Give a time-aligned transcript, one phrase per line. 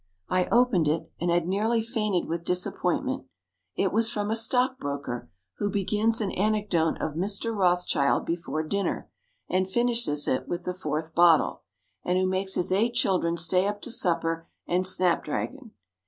[0.29, 3.25] I opened it and had nearly fainted with disappointment.
[3.75, 7.55] It was from a stock broker, who begins an anecdote of Mr.
[7.55, 9.11] Rothschild before dinner,
[9.47, 11.61] and finishes it with the fourth bottle
[12.03, 15.69] and who makes his eight children stay up to supper and snap dragon.